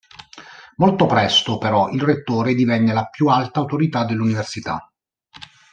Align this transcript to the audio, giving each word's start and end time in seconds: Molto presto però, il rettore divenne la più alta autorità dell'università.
Molto 0.77 1.05
presto 1.05 1.59
però, 1.59 1.87
il 1.89 2.01
rettore 2.01 2.55
divenne 2.55 2.91
la 2.91 3.05
più 3.05 3.27
alta 3.27 3.59
autorità 3.59 4.03
dell'università. 4.03 4.91